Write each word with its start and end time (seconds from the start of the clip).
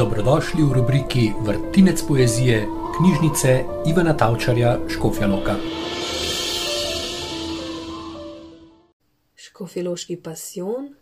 Dobrodošli 0.00 0.62
v 0.64 0.72
rubriki 0.72 1.32
Vrtinec 1.44 2.02
poezije 2.08 2.64
knjižnice 2.96 3.64
Ivana 3.86 4.16
Tavčarja 4.16 4.78
Škofjaloka. 4.88 5.56
Škofiloški 9.36 10.16
pasion, 10.16 10.94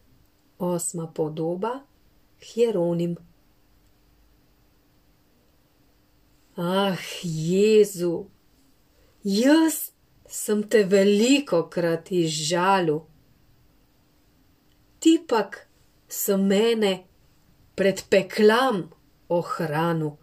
osma 0.59 1.07
podoba, 1.07 1.87
Hieronim. 2.43 3.15
Ah, 6.57 6.99
Jezu, 7.23 8.27
jaz 9.23 9.93
sem 10.27 10.67
te 10.67 10.83
veliko 10.83 11.69
krat 11.71 12.11
izžalil, 12.11 13.05
ti 14.99 15.21
pak 15.29 15.69
so 16.09 16.35
mene 16.37 17.05
pred 17.79 18.03
ohranil. 19.29 20.17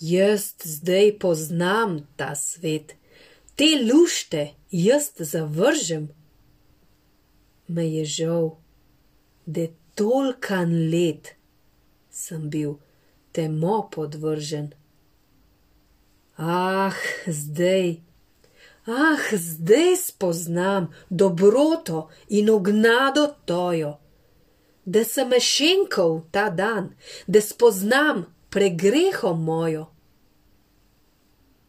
Jaz 0.00 0.54
zdaj 0.64 1.18
poznam 1.18 2.06
ta 2.16 2.34
svet, 2.34 2.96
te 3.56 3.68
lušte 3.92 4.54
jaz 4.70 5.12
zavržem. 5.18 6.08
Me 7.68 7.84
je 7.88 8.04
žal, 8.04 8.56
da 9.46 9.66
tolkan 9.94 10.90
let 10.90 11.34
sem 12.10 12.50
bil 12.50 12.78
temo 13.32 13.88
podvržen. 13.92 14.72
Ah, 16.36 16.96
zdaj, 17.26 18.00
ah, 18.86 19.24
zdaj 19.32 19.96
spoznam 19.96 20.88
dobroto 21.10 22.08
in 22.28 22.50
ognado 22.50 23.34
tojo, 23.44 23.98
da 24.90 25.04
sem 25.04 25.28
mešenkov 25.28 26.12
ta 26.34 26.50
dan, 26.50 26.94
da 27.26 27.40
spoznam 27.40 28.24
pregreho 28.50 29.34
mojo. 29.34 29.86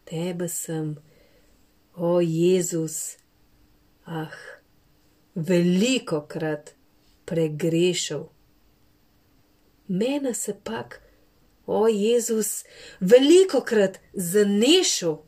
Tebe 0.09 0.48
sem, 0.50 0.95
o 1.95 2.22
Jezus, 2.22 3.18
ah, 4.06 4.34
veliko 5.36 6.22
krat 6.28 6.73
pregrešal. 7.26 8.26
Mene 9.88 10.34
se 10.34 10.58
pak, 10.64 11.02
o 11.66 11.88
Jezus, 11.88 12.64
veliko 13.00 13.62
krat 13.62 14.00
zanešal. 14.14 15.22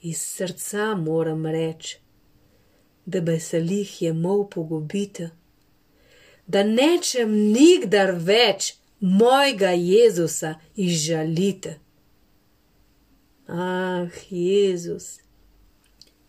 Iz 0.00 0.22
srca 0.22 0.94
moram 0.94 1.46
reči, 1.46 1.98
da 3.06 3.20
beselih 3.20 4.02
je 4.02 4.12
mol 4.12 4.50
pogubite, 4.50 5.30
da 6.46 6.62
nečem 6.64 7.32
nikdar 7.52 8.14
več 8.18 8.74
mojega 9.00 9.70
Jezusa 9.70 10.54
izžalite. 10.76 11.78
Ah, 13.46 14.06
Jezus, 14.30 15.20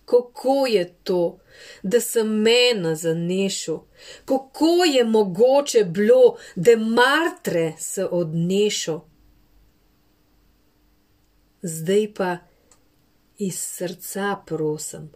kako 0.06 0.68
je 0.68 0.94
to, 1.04 1.40
da 1.84 2.00
sem 2.02 2.28
mena 2.28 2.96
zanešel, 2.96 3.80
kako 4.26 4.84
je 4.94 5.04
mogoče 5.04 5.84
bilo, 5.84 6.38
da 6.56 6.78
martre 6.78 7.74
se 7.80 8.06
odnešel. 8.06 9.00
Zdaj 11.62 12.14
pa 12.14 12.38
iz 13.38 13.60
srca 13.60 14.36
prosim, 14.46 15.12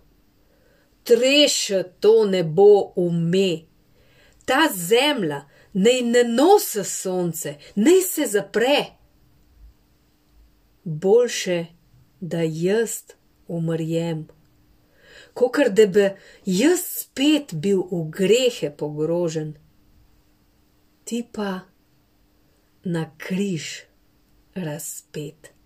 treše 1.04 1.84
to 2.00 2.26
nebo 2.26 2.92
ume, 2.96 3.60
ta 4.48 4.70
zemlja 4.74 5.42
naj 5.74 6.02
ne 6.02 6.24
nosi 6.24 6.84
sonce, 6.84 7.56
naj 7.76 8.02
se 8.02 8.26
zapre. 8.26 8.78
Boljše, 10.84 11.66
da 12.20 12.42
jaz 12.42 13.04
umrjem, 13.48 14.28
kakor 15.34 15.70
da 15.70 15.86
bi 15.86 16.06
jaz 16.46 16.80
spet 17.02 17.54
bil 17.54 17.84
v 17.92 18.06
grehe 18.20 18.72
pogrožen, 18.78 19.54
ti 21.04 21.22
pa 21.34 21.60
na 22.84 23.12
križ 23.18 23.84
razpet. 24.56 25.57